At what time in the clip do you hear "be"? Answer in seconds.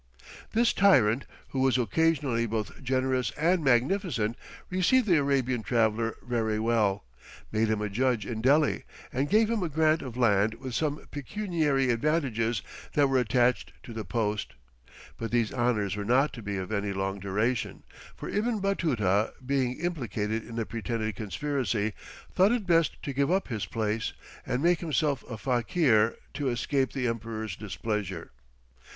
16.41-16.57